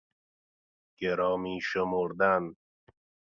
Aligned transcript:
گرامی 0.99 1.59
شمردن 1.61 2.55